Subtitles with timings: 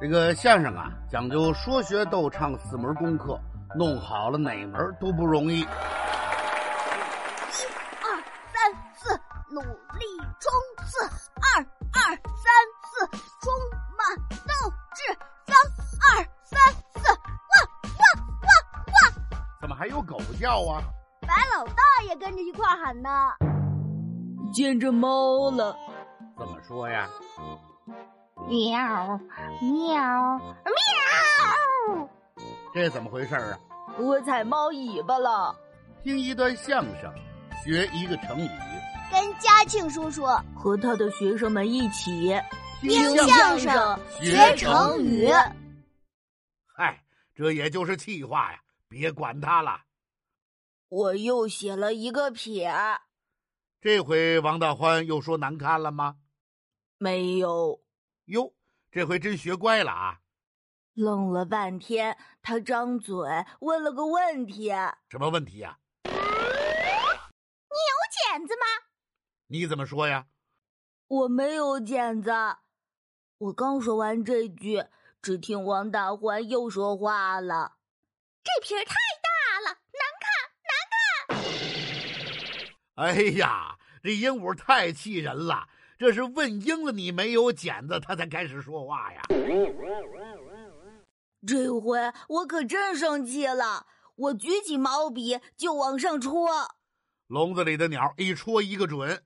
[0.00, 3.36] 这个相声啊，讲究说学逗唱四门功课，
[3.74, 5.58] 弄好了哪门都不容易。
[5.58, 5.66] 一、
[8.00, 8.14] 二、
[8.52, 10.06] 三、四，努力
[10.38, 10.52] 冲
[10.86, 11.02] 刺！
[11.02, 11.60] 二、
[11.92, 12.46] 二、三、
[12.84, 13.08] 四，
[13.42, 13.52] 充
[13.96, 14.16] 满
[14.46, 14.52] 斗
[14.94, 15.02] 志！
[15.46, 15.56] 三、
[16.14, 16.60] 二、三、
[16.94, 17.58] 四，汪
[17.98, 18.00] 汪
[18.40, 18.48] 汪
[18.86, 18.96] 汪！
[19.60, 20.80] 怎么还有狗叫啊？
[21.22, 23.10] 白老大也跟着一块喊呢。
[24.54, 25.76] 见着猫了，
[26.38, 27.08] 怎么说呀？
[28.48, 29.20] 喵
[29.60, 32.08] 喵喵！
[32.72, 33.58] 这怎么回事啊？
[33.98, 35.54] 我踩猫尾巴了。
[36.02, 37.12] 听一段相声，
[37.62, 38.48] 学一个成语，
[39.12, 40.24] 跟嘉庆叔叔
[40.56, 42.34] 和他的学生们一起
[42.80, 45.28] 听相声学成语。
[46.74, 47.04] 嗨，
[47.34, 49.82] 这也就是气话呀，别管他了。
[50.88, 52.72] 我又写了一个撇。
[53.82, 56.16] 这回王大欢又说难看了吗？
[56.96, 57.80] 没有。
[58.28, 58.54] 哟，
[58.90, 60.20] 这回真学乖了啊！
[60.92, 63.14] 愣了半天，他张嘴
[63.60, 64.68] 问了个问题
[65.08, 68.66] ：“什么问题呀？”“你有剪子吗
[69.48, 70.26] ？”“你怎么说呀
[71.08, 72.30] ？”“我没有剪子。”
[73.38, 74.84] 我刚说完这句，
[75.22, 77.78] 只听王大欢又说话了
[78.44, 80.28] ：“这撇太大了，难看，
[80.68, 81.46] 难
[82.92, 85.68] 看！”哎呀，这鹦鹉太气人了。
[85.98, 89.20] 这是问应了你没有剪子，他才开始说话呀。
[91.44, 96.48] 这回我可真生气了，我举起毛笔就往上戳。
[97.26, 99.24] 笼子里的鸟一戳一个准。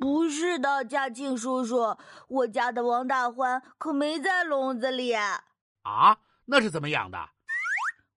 [0.00, 5.12] 不是的，嘉庆叔叔，我家的王大欢可没在笼子里。
[5.14, 7.18] 啊，那是怎么养的？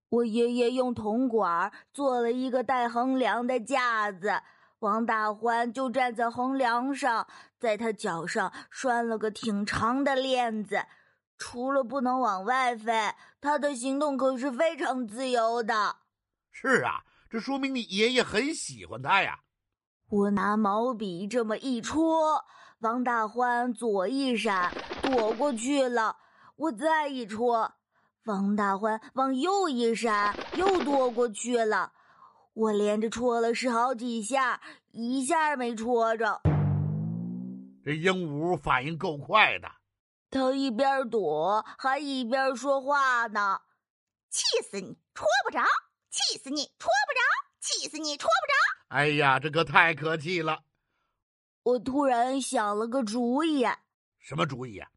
[0.09, 4.41] 我爷爷用铜管做了一个带横梁的架子。
[4.83, 7.25] 王大欢就站在横梁上，
[7.57, 10.83] 在他脚上拴了个挺长的链子，
[11.37, 12.91] 除了不能往外飞，
[13.39, 15.95] 他的行动可是非常自由的。
[16.51, 19.39] 是啊，这说明你爷爷很喜欢他呀。
[20.09, 22.43] 我拿毛笔这么一戳，
[22.79, 24.69] 王大欢左一闪
[25.01, 26.17] 躲过去了；
[26.57, 27.72] 我再一戳，
[28.25, 31.93] 王大欢往右一闪又躲过去了。
[32.53, 36.40] 我连着戳了十好几下，一下没戳着。
[37.84, 39.68] 这鹦鹉反应够快的，
[40.30, 43.59] 它一边躲还一边说话呢
[44.30, 45.62] ：“气死你，戳不着！
[46.12, 47.19] 气死你，戳不着！
[47.59, 48.53] 气死你，戳不着！”
[48.96, 50.59] 哎呀，这可太可气了！
[51.64, 53.66] 我突然想了个主意。
[54.20, 54.88] 什么主意啊？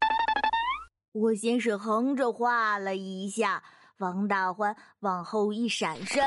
[1.11, 3.63] 我先是横着画了一下，
[3.97, 6.23] 王大欢往后一闪身。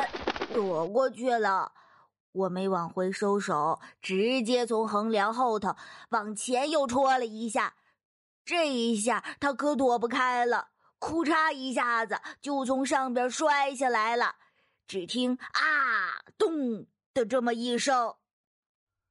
[0.53, 1.73] 躲过去了，
[2.33, 5.77] 我没往回收手，直接从横梁后头
[6.11, 7.75] 往前又戳了一下。
[8.45, 10.69] 这一下他可躲不开了，
[10.99, 14.37] 哭嚓一下子就从上边摔下来了。
[14.87, 18.15] 只听啊咚的这么一声，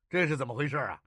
[0.09, 0.99] 这是怎么回事啊？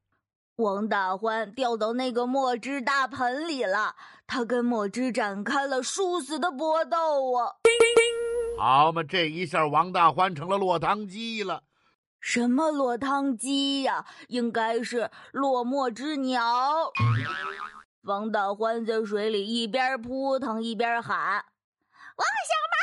[0.57, 7.57] 王大欢掉到那个墨汁大盆里了，他跟墨汁展开了殊死的搏斗啊！
[8.65, 11.65] 好嘛，这一下王大欢成了落汤鸡了。
[12.21, 14.07] 什么落汤鸡呀？
[14.29, 16.93] 应该是落寞之鸟。
[18.03, 21.45] 王大欢在水里一边扑腾一边喊
[22.15, 22.77] ：“王小毛，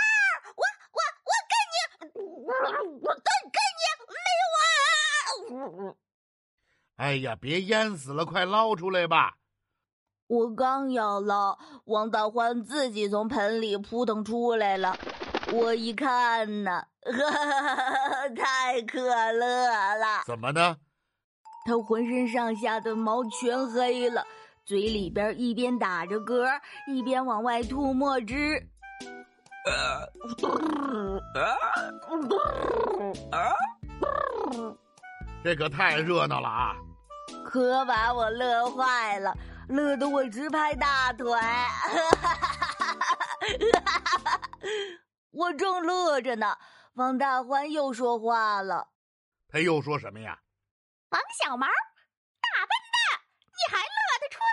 [0.57, 2.43] 我我我跟你，
[2.99, 3.23] 我跟
[3.55, 3.81] 跟你
[5.47, 5.95] 没完！
[6.99, 9.37] ”哎呀，别淹死了，快捞出来吧！
[10.27, 14.99] 我刚要捞，王大欢自己从盆里扑腾出来了。
[15.51, 16.83] 我一看呢，
[18.37, 18.99] 太可
[19.33, 20.23] 乐了！
[20.25, 20.77] 怎么呢？
[21.65, 24.25] 他浑身上下的毛全黑了，
[24.65, 26.47] 嘴里边一边打着嗝，
[26.87, 28.67] 一边往外吐墨汁。
[35.43, 36.75] 这可太热闹了啊！
[37.45, 39.35] 可把我乐坏了，
[39.69, 41.27] 乐得我直拍大腿。
[45.31, 46.57] 我正乐着呢，
[46.93, 48.89] 王大欢又说话了。
[49.47, 50.41] 他又说什么呀？
[51.09, 54.43] 王小毛，大笨蛋，你还乐得出来？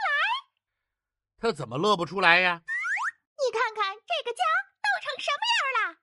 [1.39, 2.63] 他怎么乐不出来呀？
[3.39, 4.45] 你看看这个家
[4.83, 5.57] 闹成什么样
[5.93, 5.97] 了！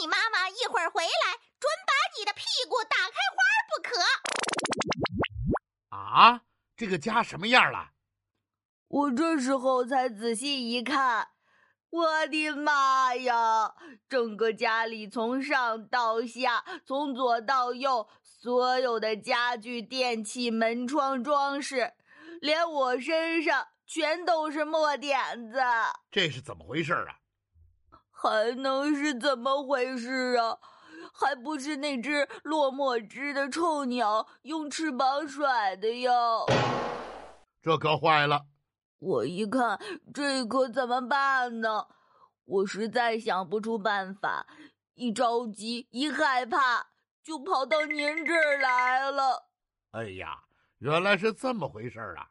[0.00, 4.00] 你妈妈一会儿回来，准把你的屁股打开花不可！
[5.96, 6.42] 啊，
[6.76, 7.92] 这个家什么样了？
[8.88, 11.28] 我这时候才仔细一看。
[11.90, 13.74] 我的妈呀！
[14.08, 21.92] 整个家里从上到下，从左到右，所有的家具、电器、门窗、装饰，
[22.40, 25.58] 连我身上全都是墨点子。
[26.12, 27.18] 这是怎么回事啊？
[28.12, 30.58] 还能是怎么回事啊？
[31.12, 36.46] 还不是那只落墨汁的臭鸟用翅膀甩的哟！
[37.60, 38.42] 这可坏了！
[39.00, 39.80] 我一看，
[40.14, 41.86] 这可怎么办呢？
[42.44, 44.46] 我实在想不出办法，
[44.94, 46.86] 一着急，一害怕，
[47.22, 49.48] 就跑到您这儿来了。
[49.92, 50.38] 哎呀，
[50.78, 52.28] 原来是这么回事啊！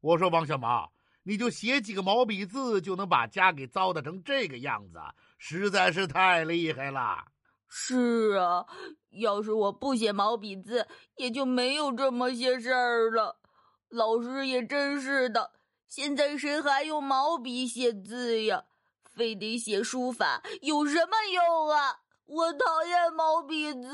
[0.00, 0.92] 我说王小毛，
[1.24, 5.00] 你就写几个毛笔字，就能把家给糟蹋成这个样子，
[5.38, 7.24] 实在是太厉害了。
[7.66, 8.64] 是啊，
[9.10, 13.40] 要是我不写毛笔字，也就没有这么些事儿了。
[13.88, 15.50] 老师也真是的，
[15.96, 18.64] 现在谁还用毛笔写字呀？
[19.04, 22.00] 非得写书法，有什么用啊？
[22.26, 23.88] 我讨厌毛笔字。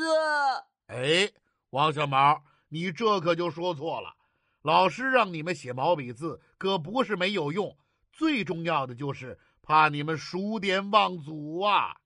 [0.86, 1.30] 哎，
[1.68, 4.14] 王小毛，你这可就说错了。
[4.62, 7.76] 老师让你们写毛笔字，可不是没有用，
[8.10, 11.98] 最重要的就是怕你们数典忘祖啊。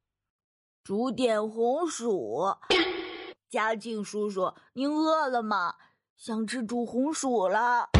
[0.82, 2.52] 数典红薯，
[3.48, 5.76] 嘉靖叔叔，您饿了吗？
[6.16, 7.90] 想吃煮红薯了。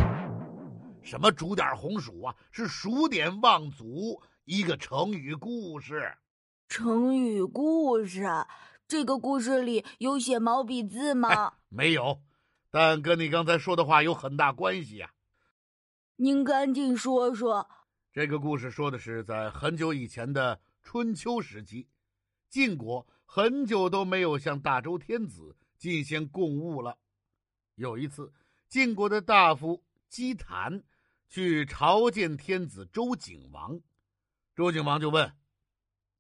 [1.04, 2.34] 什么煮点红薯啊？
[2.50, 6.16] 是数典忘祖，一个成语故事。
[6.66, 8.24] 成语故事，
[8.88, 11.52] 这个故事里有写毛笔字吗？
[11.68, 12.22] 没有，
[12.70, 15.12] 但跟你刚才说的话有很大关系呀。
[16.16, 17.68] 您赶紧说说。
[18.10, 21.86] 这个故事说的是在很久以前的春秋时期，
[22.48, 26.96] 晋国很久都没有向大周天子进献贡物了。
[27.74, 28.32] 有一次，
[28.70, 30.82] 晋国的大夫姬谭
[31.29, 33.81] 去朝见天子周景王，
[34.55, 35.37] 周景王就问：“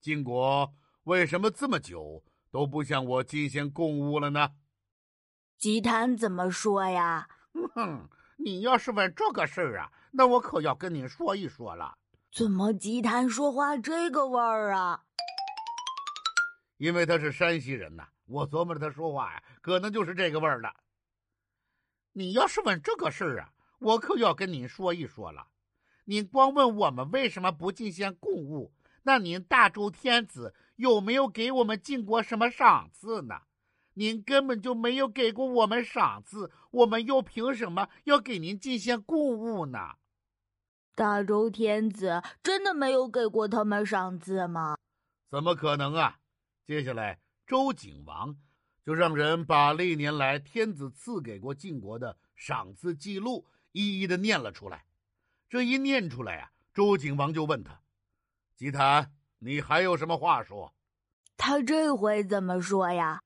[0.00, 0.74] 晋国
[1.04, 4.50] 为什么这么久都不向我进献贡物了呢？”
[5.56, 7.28] 姬谭怎么说呀？
[7.74, 11.96] 哼，你要是问这个事儿啊，那我可要跟你说一说了。
[12.32, 15.04] 怎么姬谭说话这个味儿啊？
[16.76, 20.74] 因为他是山西人呐，我琢磨着他说话呀，可能就是这个味儿的。
[22.12, 23.52] 你要是问这个事儿啊，
[23.84, 25.48] 我可要跟您说一说了。
[26.06, 28.72] 您光问我们为什么不进献贡物，
[29.02, 33.42] 那您大周天子有没有给我们晋国什么赏赐呢？
[33.92, 39.96] 您根本就没有给过我们赏赐，我们又凭什么要给您进献贡物呢？
[40.94, 44.78] 大周天子真的没有给过他们赏赐吗？
[45.30, 46.20] 怎么可能啊！
[46.64, 48.36] 接下来，周景王。
[48.84, 54.84] 就让人把历年来天子赐给过晋国的赏赐记录一一的念了出来。
[55.50, 57.80] 这一念出来呀，周景王就问他
[58.54, 59.10] ：“姬谭，
[59.40, 60.72] 你还有什么话说？”
[61.36, 63.20] 他这回怎么说呀？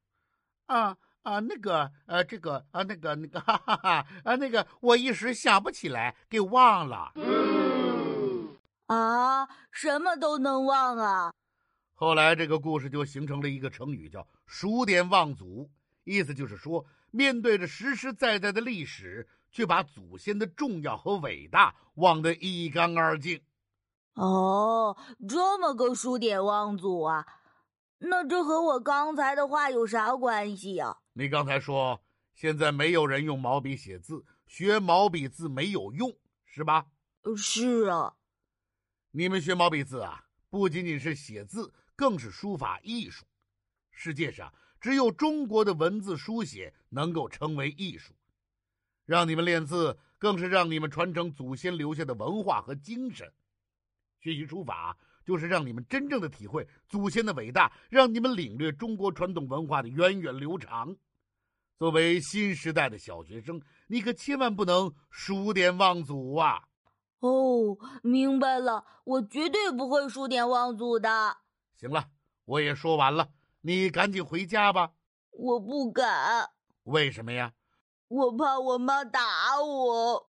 [0.66, 7.12] 啊啊，那个呃，这个啊，那个那个，哈哈哈啊，那个我一时想不起来，给忘了。
[8.86, 11.34] 啊，什么都能忘啊！
[11.92, 15.70] 后来，这个故事就形成了一个成语，叫“数典忘祖”，
[16.04, 23.42] 意思就是说，面对着实实在在的历史，却把祖先的重要和伟大忘得一干二净。
[24.14, 24.96] 哦，
[25.28, 27.26] 这么个“数典忘祖”啊？
[27.98, 30.98] 那这和我刚才的话有啥关系呀？
[31.12, 32.00] 你刚才说，
[32.34, 36.86] 现在没有人用毛笔写字，学毛笔字没有用，是吧？
[37.36, 38.14] 是啊。
[39.10, 41.74] 你们学毛笔字啊，不仅仅是写字。
[41.96, 43.26] 更是书法艺术，
[43.90, 48.14] 世界上只有中国的文字书写能够称为艺术。
[49.08, 53.26] 让你们练字，更是让你们传承祖先留下的文化和精神。
[54.20, 60.94] 学习书法，就是让你们真正的体会祖先的伟大，让你们领略中国传统文化的源远流长。
[61.78, 66.64] 作为新时代的小学生，你可千万不能数典忘祖啊！
[67.20, 71.38] 哦，明白了，我绝对不会数典忘祖的。
[71.76, 72.10] 行了，
[72.44, 73.30] 我也说完了，
[73.62, 74.92] 你赶紧回家吧。
[75.30, 76.50] 我不敢。
[76.82, 77.54] 为什么呀？
[78.08, 79.20] 我怕我妈打
[79.62, 80.30] 我。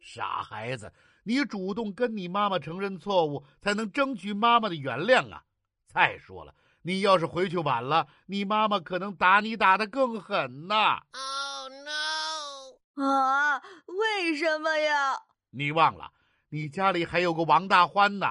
[0.00, 5.44] 傻孩子，你主动跟你妈妈承认错误，才能争取妈妈的原谅啊！
[5.86, 6.52] 再说了，
[6.82, 10.74] 你要是回去晚了，你妈妈可能打你打得更狠呢。
[11.12, 13.04] Oh no！
[13.04, 15.16] 啊，为什么呀？
[15.50, 16.10] 你忘了。
[16.48, 18.26] 你家里还有个王大欢呢，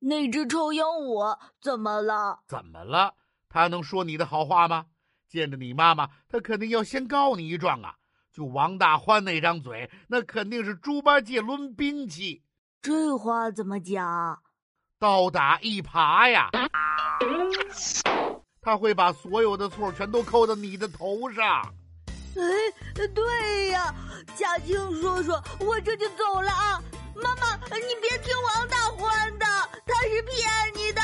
[0.00, 2.42] 那只臭鹦鹉怎么了？
[2.46, 3.14] 怎么了？
[3.52, 4.86] 他能说你的好话吗？
[5.28, 7.94] 见着你妈妈他肯定要先告你一状啊。
[8.32, 12.42] 就王大欢那张嘴那肯定是猪八戒抡兵器。
[12.80, 14.42] 这话怎么讲？
[14.98, 16.48] 倒打一耙呀。
[18.62, 21.74] 他会把所有的错全都扣到你的头上。
[22.34, 23.94] 哎对呀
[24.34, 26.82] 贾静说说我这就走了啊。
[27.14, 29.44] 妈妈你别听王大欢的
[29.84, 30.40] 他是骗
[30.74, 31.01] 你的。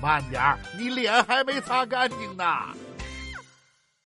[0.00, 2.44] 慢点儿，你脸还没擦干净呢。